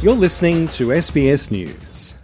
You're 0.00 0.14
listening 0.14 0.68
to 0.68 0.90
SBS 0.90 1.50
News. 1.50 2.14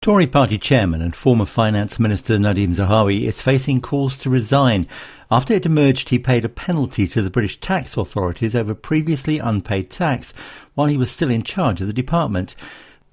Tory 0.00 0.28
party 0.28 0.58
chairman 0.58 1.02
and 1.02 1.12
former 1.12 1.44
finance 1.44 1.98
minister 1.98 2.38
Nadhim 2.38 2.76
Zahawi 2.76 3.24
is 3.24 3.42
facing 3.42 3.80
calls 3.80 4.16
to 4.18 4.30
resign 4.30 4.86
after 5.28 5.54
it 5.54 5.66
emerged 5.66 6.10
he 6.10 6.20
paid 6.20 6.44
a 6.44 6.48
penalty 6.48 7.08
to 7.08 7.20
the 7.20 7.30
British 7.30 7.58
tax 7.58 7.96
authorities 7.96 8.54
over 8.54 8.76
previously 8.76 9.40
unpaid 9.40 9.90
tax 9.90 10.32
while 10.74 10.86
he 10.86 10.96
was 10.96 11.10
still 11.10 11.32
in 11.32 11.42
charge 11.42 11.80
of 11.80 11.88
the 11.88 11.92
department. 11.92 12.54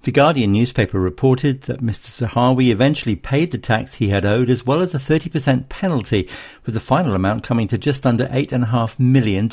The 0.04 0.12
Guardian 0.12 0.52
newspaper 0.52 1.00
reported 1.00 1.64
that 1.64 1.82
Mr. 1.82 2.26
Zahawi 2.26 2.70
eventually 2.70 3.18
paid 3.18 3.52
the 3.52 3.58
tax 3.58 3.96
he 3.96 4.10
had 4.10 4.26
owed 4.26 4.50
as 4.50 4.66
well 4.66 4.82
as 4.82 4.94
a 4.94 5.00
30% 5.00 5.68
penalty, 5.68 6.30
with 6.66 6.74
the 6.74 6.80
final 6.80 7.16
amount 7.16 7.44
coming 7.44 7.68
to 7.68 7.78
just 7.78 8.06
under 8.06 8.28
$8.5 8.28 8.98
million. 8.98 9.50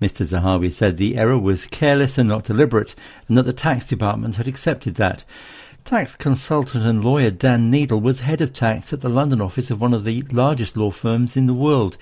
Mr. 0.00 0.26
Zahawi 0.26 0.72
said 0.72 0.96
the 0.96 1.16
error 1.16 1.38
was 1.38 1.66
careless 1.66 2.18
and 2.18 2.28
not 2.28 2.44
deliberate, 2.44 2.94
and 3.28 3.36
that 3.36 3.44
the 3.44 3.52
tax 3.52 3.86
department 3.86 4.36
had 4.36 4.46
accepted 4.46 4.96
that. 4.96 5.24
Tax 5.84 6.16
consultant 6.16 6.84
and 6.84 7.04
lawyer 7.04 7.30
Dan 7.30 7.70
Neidle 7.70 8.00
was 8.00 8.20
head 8.20 8.40
of 8.40 8.52
tax 8.52 8.92
at 8.92 9.00
the 9.00 9.08
London 9.08 9.40
office 9.40 9.70
of 9.70 9.80
one 9.80 9.94
of 9.94 10.04
the 10.04 10.22
largest 10.32 10.76
law 10.76 10.90
firms 10.90 11.36
in 11.36 11.46
the 11.46 11.54
world. 11.54 11.96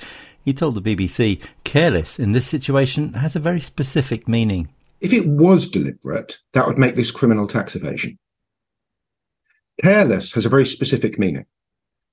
He 0.45 0.53
told 0.53 0.75
the 0.75 0.97
BBC, 0.97 1.43
careless 1.65 2.19
in 2.19 2.33
this 2.33 2.47
situation 2.47 3.15
has 3.15 3.37
a 3.37 3.41
very 3.41 3.61
specific 3.61 4.27
meaning. 4.27 4.69
If 5.01 5.13
it 5.13 5.27
was 5.27 5.69
deliberate, 5.69 6.39
that 6.53 6.67
would 6.67 6.79
make 6.79 6.97
this 6.97 7.11
criminal 7.11 7.47
tax 7.47 7.77
evasion. 7.77 8.19
Careless 9.83 10.33
has 10.33 10.47
a 10.47 10.49
very 10.49 10.67
specific 10.67 11.19
meaning. 11.19 11.47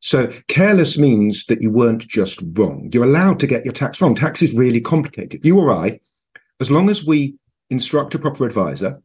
So 0.01 0.33
careless 0.47 0.97
means 0.97 1.45
that 1.45 1.61
you 1.61 1.71
weren't 1.71 2.07
just 2.07 2.39
wrong. 2.53 2.89
You're 2.91 3.03
allowed 3.03 3.39
to 3.39 3.47
get 3.47 3.63
your 3.63 3.73
tax 3.73 4.01
wrong. 4.01 4.15
Tax 4.15 4.41
is 4.41 4.53
really 4.53 4.81
complicated. 4.81 5.45
You 5.45 5.59
or 5.59 5.71
I, 5.71 5.99
as 6.59 6.71
long 6.71 6.89
as 6.89 7.05
we 7.05 7.35
instruct 7.69 8.15
a 8.15 8.19
proper 8.19 8.45
advisor, 8.45 9.01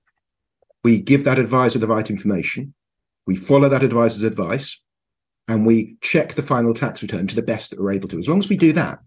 we 0.82 0.98
give 0.98 1.24
that 1.24 1.38
advisor 1.38 1.78
the 1.78 1.86
right 1.86 2.08
information, 2.08 2.72
we 3.26 3.36
follow 3.36 3.68
that 3.68 3.82
advisor's 3.82 4.22
advice, 4.22 4.80
and 5.48 5.66
we 5.66 5.96
check 6.00 6.34
the 6.34 6.42
final 6.42 6.72
tax 6.72 7.02
return 7.02 7.26
to 7.26 7.36
the 7.36 7.42
best 7.42 7.70
that 7.70 7.80
we're 7.80 7.92
able 7.92 8.08
to. 8.08 8.18
As 8.18 8.28
long 8.28 8.38
as 8.38 8.48
we 8.48 8.56
do 8.56 8.72
that, 8.72 8.98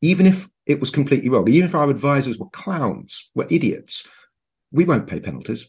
even 0.00 0.26
if 0.26 0.48
it 0.64 0.80
was 0.80 0.90
completely 0.90 1.28
wrong, 1.28 1.48
even 1.48 1.68
if 1.68 1.74
our 1.74 1.90
advisors 1.90 2.38
were 2.38 2.48
clowns, 2.50 3.30
were 3.34 3.46
idiots, 3.50 4.06
we 4.70 4.84
won't 4.84 5.06
pay 5.06 5.20
penalties. 5.20 5.68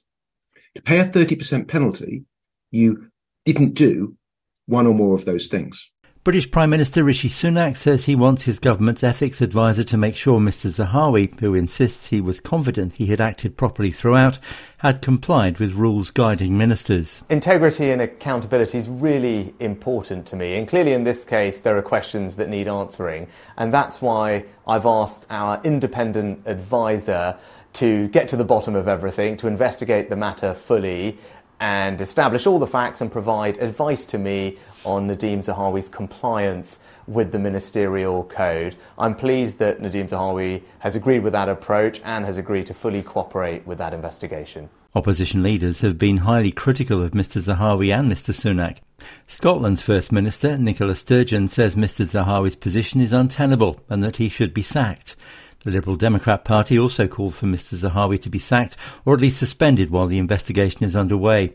To 0.76 0.82
pay 0.82 1.00
a 1.00 1.06
30% 1.06 1.68
penalty, 1.68 2.24
you 2.72 3.10
didn't 3.46 3.74
do 3.74 4.18
one 4.66 4.88
or 4.88 4.94
more 4.94 5.16
of 5.16 5.26
those 5.26 5.48
things. 5.48 5.90
British 6.24 6.50
Prime 6.50 6.70
Minister 6.70 7.04
Rishi 7.04 7.28
Sunak 7.28 7.76
says 7.76 8.06
he 8.06 8.16
wants 8.16 8.44
his 8.44 8.58
government's 8.58 9.04
ethics 9.04 9.42
advisor 9.42 9.84
to 9.84 9.98
make 9.98 10.16
sure 10.16 10.40
Mr 10.40 10.70
Zahawi, 10.70 11.38
who 11.42 11.54
insists 11.54 12.08
he 12.08 12.22
was 12.22 12.40
confident 12.40 12.94
he 12.94 13.08
had 13.08 13.20
acted 13.20 13.58
properly 13.58 13.92
throughout, 13.92 14.40
had 14.78 15.02
complied 15.02 15.60
with 15.60 15.74
rules 15.74 16.12
guiding 16.12 16.58
ministers. 16.58 17.24
Integrity 17.30 17.92
and 17.92 18.02
accountability 18.02 18.78
is 18.78 18.88
really 18.88 19.54
important 19.60 20.26
to 20.28 20.38
me, 20.38 20.56
and 20.56 20.66
clearly 20.66 20.94
in 20.94 21.04
this 21.04 21.26
case 21.26 21.58
there 21.58 21.78
are 21.78 21.82
questions 21.82 22.38
that 22.38 22.48
need 22.48 22.70
answering, 22.70 23.28
and 23.58 23.74
that's 23.74 24.02
why 24.02 24.46
I've 24.66 24.86
asked 24.86 25.26
our 25.30 25.60
independent 25.66 26.44
advisor 26.46 27.38
to 27.74 28.08
get 28.10 28.30
to 28.30 28.38
the 28.38 28.46
bottom 28.46 28.76
of 28.76 28.88
everything, 28.88 29.36
to 29.38 29.48
investigate 29.48 30.10
the 30.10 30.16
matter 30.16 30.54
fully, 30.54 31.18
and 31.64 32.02
establish 32.02 32.46
all 32.46 32.60
the 32.60 32.68
facts 32.68 33.00
and 33.00 33.10
provide 33.10 33.58
advice 33.60 34.06
to 34.06 34.18
me 34.18 34.58
on 34.84 35.08
Nadhim 35.08 35.38
Zahawi's 35.38 35.88
compliance 35.88 36.80
with 37.08 37.32
the 37.32 37.40
ministerial 37.40 38.26
code. 38.26 38.76
I'm 39.00 39.16
pleased 39.16 39.60
that 39.60 39.80
Nadhim 39.80 40.10
Zahawi 40.10 40.62
has 40.80 40.98
agreed 40.98 41.24
with 41.24 41.32
that 41.32 41.48
approach 41.48 42.02
and 42.04 42.26
has 42.26 42.38
agreed 42.38 42.66
to 42.68 42.74
fully 42.74 43.02
cooperate 43.02 43.66
with 43.66 43.78
that 43.78 43.94
investigation. 43.94 44.70
Opposition 44.94 45.42
leaders 45.42 45.80
have 45.80 45.98
been 45.98 46.18
highly 46.18 46.52
critical 46.52 47.02
of 47.02 47.12
Mr 47.12 47.42
Zahawi 47.42 47.98
and 47.98 48.12
Mr 48.12 48.34
Sunak. 48.34 48.80
Scotland's 49.26 49.82
First 49.82 50.12
Minister, 50.12 50.58
Nicola 50.58 50.96
Sturgeon, 50.96 51.48
says 51.48 51.76
Mr 51.76 52.06
Zahawi's 52.06 52.58
position 52.58 53.00
is 53.00 53.14
untenable 53.14 53.80
and 53.90 54.04
that 54.04 54.18
he 54.18 54.28
should 54.28 54.54
be 54.54 54.64
sacked. 54.64 55.16
The 55.64 55.72
Liberal 55.72 55.96
Democrat 55.96 56.44
Party 56.44 56.78
also 56.78 57.08
called 57.08 57.36
for 57.36 57.46
Mr 57.46 57.76
Zahawi 57.76 58.20
to 58.22 58.30
be 58.30 58.38
sacked 58.38 58.76
or 59.06 59.14
at 59.14 59.22
least 59.22 59.38
suspended 59.38 59.92
while 59.92 60.08
the 60.08 60.18
investigation 60.20 60.84
is 60.84 60.94
underway. 60.94 61.54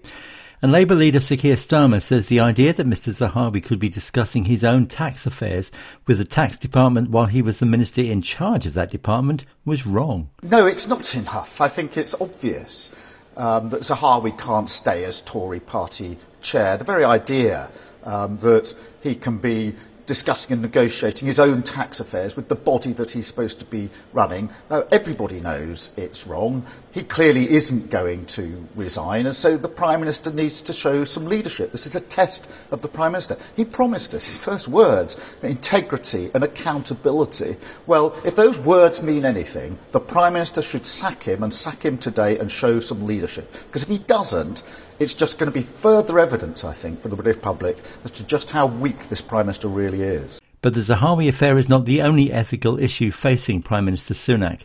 And 0.63 0.73
Labour 0.73 0.95
leader 0.95 1.21
Sir 1.21 1.37
Keir 1.37 1.57
Starmer 1.57 2.01
says 2.01 2.29
the 2.29 2.41
idea 2.41 2.73
that 2.73 2.87
Mr 2.87 3.13
Zahawi 3.13 3.63
could 3.63 3.79
be 3.79 3.91
discussing 3.91 4.47
his 4.47 4.65
own 4.65 4.87
tax 4.87 5.27
affairs 5.27 5.71
with 6.07 6.17
the 6.17 6.25
tax 6.25 6.57
department 6.57 7.11
while 7.11 7.27
he 7.27 7.43
was 7.43 7.59
the 7.59 7.67
minister 7.67 8.01
in 8.01 8.23
charge 8.23 8.65
of 8.65 8.73
that 8.73 8.91
department 8.91 9.45
was 9.67 9.87
wrong. 9.87 10.31
No, 10.43 10.67
it's 10.67 10.89
not 10.89 11.15
enough. 11.15 11.61
I 11.61 11.69
think 11.69 11.99
it's 11.99 12.15
obvious 12.19 12.91
um, 13.37 13.69
that 13.69 13.83
Zahawi 13.83 14.37
can't 14.39 14.71
stay 14.71 15.05
as 15.05 15.21
Tory 15.21 15.61
party 15.61 16.19
chair. 16.41 16.79
The 16.79 16.85
very 16.85 17.05
idea 17.05 17.71
um, 18.05 18.39
that 18.39 18.75
he 19.03 19.15
can 19.15 19.37
be 19.37 19.77
discussing 20.09 20.55
and 20.55 20.63
negotiating 20.63 21.29
his 21.29 21.39
own 21.39 21.63
tax 21.63 22.01
affairs 22.01 22.35
with 22.35 22.49
the 22.49 22.55
body 22.55 22.93
that 22.95 23.13
he's 23.13 23.27
supposed 23.27 23.61
to 23.61 23.65
be 23.67 23.91
running. 24.13 24.49
Now, 24.71 24.87
everybody 24.91 25.39
knows 25.39 25.93
it's 25.97 26.27
wrong, 26.27 26.67
He 26.99 27.05
clearly 27.05 27.49
isn't 27.49 27.91
going 27.91 28.27
to 28.27 28.67
resign, 28.75 29.27
and 29.27 29.37
so 29.37 29.57
the 29.57 29.69
Prime 29.69 30.01
Minister 30.01 30.33
needs 30.33 30.61
to 30.63 30.73
show 30.73 31.05
some 31.05 31.27
leadership. 31.27 31.71
This 31.71 31.87
is 31.87 31.95
a 31.95 32.01
test 32.01 32.49
of 32.73 32.83
the 32.83 32.89
Prime 32.89 33.13
Minister. 33.13 33.37
He 33.55 33.65
promised 33.65 34.15
us, 34.15 34.27
his 34.27 34.37
first 34.37 34.67
words, 34.67 35.17
integrity 35.41 36.29
and 36.35 36.43
accountability. 36.43 37.57
Well, 37.87 38.21
if 38.25 38.35
those 38.35 38.59
words 38.59 39.01
mean 39.01 39.25
anything, 39.25 39.79
the 39.93 40.01
Prime 40.01 40.33
Minister 40.33 40.61
should 40.61 40.85
sack 40.85 41.23
him 41.23 41.45
and 41.45 41.55
sack 41.55 41.85
him 41.85 41.99
today 41.99 42.37
and 42.37 42.51
show 42.51 42.81
some 42.81 43.07
leadership. 43.07 43.49
Because 43.69 43.85
if 43.85 43.89
he 43.89 43.99
doesn't, 43.99 44.65
it's 44.99 45.15
just 45.15 45.39
going 45.39 45.53
to 45.53 45.57
be 45.57 45.63
further 45.63 46.19
evidence, 46.19 46.65
I 46.65 46.73
think, 46.73 47.01
for 47.01 47.11
the 47.11 47.15
British 47.15 47.41
public 47.41 47.79
as 48.05 48.11
to 48.11 48.25
just 48.25 48.51
how 48.51 48.67
weak 48.67 49.09
this 49.09 49.21
Prime 49.21 49.47
Minister 49.47 49.69
really 49.69 50.03
is. 50.03 50.38
But 50.61 50.75
the 50.75 50.81
Zahawi 50.81 51.29
affair 51.29 51.57
is 51.57 51.69
not 51.69 51.85
the 51.85 52.03
only 52.03 52.33
ethical 52.33 52.79
issue 52.79 53.13
facing 53.13 53.63
Prime 53.63 53.85
Minister 53.85 54.13
Sunak. 54.13 54.63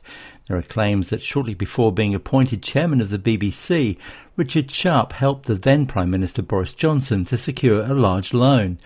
There 0.47 0.57
are 0.57 0.63
claims 0.63 1.09
that 1.09 1.21
shortly 1.21 1.53
before 1.53 1.91
being 1.91 2.15
appointed 2.15 2.63
chairman 2.63 2.99
of 2.99 3.09
the 3.09 3.19
BBC, 3.19 3.97
Richard 4.35 4.71
Sharp 4.71 5.13
helped 5.13 5.45
the 5.45 5.55
then 5.55 5.85
Prime 5.85 6.09
Minister 6.09 6.41
Boris 6.41 6.73
Johnson 6.73 7.25
to 7.25 7.37
secure 7.37 7.83
a 7.83 7.93
large 7.93 8.33
loan. 8.33 8.79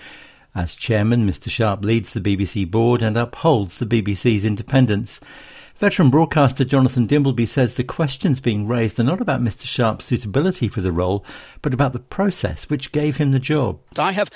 As 0.53 0.75
chairman, 0.75 1.25
Mr 1.25 1.49
Sharp 1.49 1.85
leads 1.85 2.11
the 2.11 2.19
BBC 2.19 2.69
board 2.69 3.01
and 3.01 3.15
upholds 3.15 3.77
the 3.77 3.85
BBC's 3.85 4.43
independence. 4.43 5.21
Veteran 5.79 6.09
broadcaster 6.09 6.65
Jonathan 6.65 7.07
Dimbleby 7.07 7.47
says 7.47 7.75
the 7.75 7.83
questions 7.83 8.39
being 8.39 8.67
raised 8.67 8.99
are 8.99 9.03
not 9.03 9.21
about 9.21 9.41
Mr. 9.41 9.65
Sharp's 9.65 10.05
suitability 10.05 10.67
for 10.67 10.81
the 10.81 10.91
role, 10.91 11.23
but 11.61 11.73
about 11.73 11.93
the 11.93 11.99
process 11.99 12.69
which 12.69 12.91
gave 12.91 13.17
him 13.17 13.31
the 13.31 13.39
job. 13.39 13.79
I 13.97 14.11
have 14.11 14.29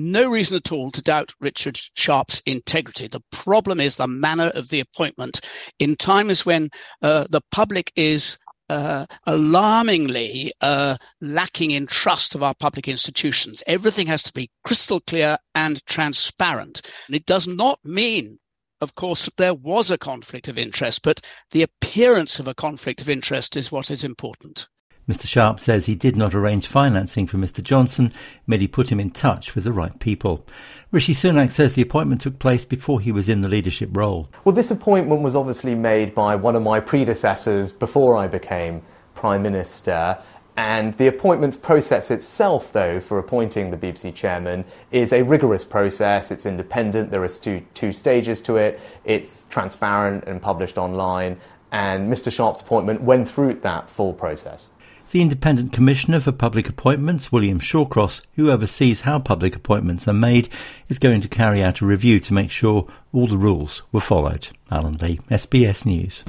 no 0.00 0.30
reason 0.30 0.56
at 0.56 0.72
all 0.72 0.90
to 0.90 1.02
doubt 1.02 1.32
Richard 1.40 1.78
Sharp's 1.94 2.42
integrity. 2.46 3.06
The 3.06 3.22
problem 3.30 3.80
is 3.80 3.96
the 3.96 4.06
manner 4.06 4.50
of 4.54 4.68
the 4.68 4.80
appointment 4.80 5.40
in 5.78 5.96
times 5.96 6.46
when 6.46 6.70
uh, 7.02 7.26
the 7.30 7.42
public 7.52 7.92
is 7.96 8.38
uh, 8.70 9.04
alarmingly 9.26 10.52
uh, 10.60 10.96
lacking 11.20 11.72
in 11.72 11.86
trust 11.86 12.34
of 12.34 12.42
our 12.42 12.54
public 12.54 12.88
institutions. 12.88 13.62
Everything 13.66 14.06
has 14.06 14.22
to 14.22 14.32
be 14.32 14.48
crystal 14.64 15.00
clear 15.00 15.36
and 15.54 15.84
transparent. 15.86 16.82
And 17.06 17.16
it 17.16 17.26
does 17.26 17.46
not 17.46 17.78
mean 17.84 18.38
of 18.80 18.94
course, 18.94 19.28
there 19.36 19.52
was 19.52 19.90
a 19.90 19.98
conflict 19.98 20.48
of 20.48 20.58
interest, 20.58 21.02
but 21.02 21.20
the 21.50 21.62
appearance 21.62 22.40
of 22.40 22.48
a 22.48 22.54
conflict 22.54 23.02
of 23.02 23.10
interest 23.10 23.54
is 23.54 23.70
what 23.70 23.90
is 23.90 24.04
important. 24.04 24.68
Mr. 25.10 25.26
Sharp 25.26 25.58
says 25.58 25.86
he 25.86 25.94
did 25.94 26.14
not 26.14 26.34
arrange 26.34 26.68
financing 26.68 27.26
for 27.26 27.36
Mr. 27.36 27.62
Johnson, 27.62 28.12
merely 28.46 28.68
put 28.68 28.92
him 28.92 29.00
in 29.00 29.10
touch 29.10 29.54
with 29.54 29.64
the 29.64 29.72
right 29.72 29.98
people. 29.98 30.46
Rishi 30.92 31.14
Sunak 31.14 31.50
says 31.50 31.74
the 31.74 31.82
appointment 31.82 32.20
took 32.20 32.38
place 32.38 32.64
before 32.64 33.00
he 33.00 33.10
was 33.10 33.28
in 33.28 33.40
the 33.40 33.48
leadership 33.48 33.90
role. 33.92 34.28
Well, 34.44 34.54
this 34.54 34.70
appointment 34.70 35.22
was 35.22 35.34
obviously 35.34 35.74
made 35.74 36.14
by 36.14 36.36
one 36.36 36.54
of 36.54 36.62
my 36.62 36.78
predecessors 36.78 37.72
before 37.72 38.16
I 38.16 38.28
became 38.28 38.82
Prime 39.14 39.42
Minister, 39.42 40.18
and 40.56 40.94
the 40.94 41.06
appointments 41.06 41.56
process 41.56 42.10
itself, 42.10 42.72
though, 42.72 43.00
for 43.00 43.18
appointing 43.18 43.70
the 43.70 43.76
BBC 43.76 44.14
chairman 44.14 44.64
is 44.90 45.12
a 45.12 45.22
rigorous 45.22 45.64
process. 45.64 46.30
It's 46.30 46.44
independent. 46.44 47.10
There 47.10 47.22
are 47.22 47.28
two, 47.28 47.62
two 47.74 47.92
stages 47.92 48.42
to 48.42 48.56
it. 48.56 48.78
It's 49.04 49.44
transparent 49.44 50.24
and 50.24 50.42
published 50.42 50.76
online. 50.76 51.38
And 51.72 52.12
Mr. 52.12 52.30
Sharp's 52.30 52.60
appointment 52.60 53.00
went 53.00 53.28
through 53.28 53.54
that 53.60 53.88
full 53.88 54.12
process. 54.12 54.70
The 55.10 55.22
Independent 55.22 55.72
Commissioner 55.72 56.20
for 56.20 56.30
Public 56.30 56.68
Appointments, 56.68 57.32
William 57.32 57.58
Shawcross, 57.58 58.20
who 58.36 58.48
oversees 58.48 59.00
how 59.00 59.18
public 59.18 59.56
appointments 59.56 60.06
are 60.06 60.12
made, 60.12 60.48
is 60.86 61.00
going 61.00 61.20
to 61.22 61.28
carry 61.28 61.64
out 61.64 61.80
a 61.80 61.84
review 61.86 62.20
to 62.20 62.32
make 62.32 62.52
sure 62.52 62.86
all 63.12 63.26
the 63.26 63.36
rules 63.36 63.82
were 63.90 64.00
followed. 64.00 64.50
Alan 64.70 64.98
Lee, 64.98 65.18
SBS 65.28 65.84
News. 65.84 66.22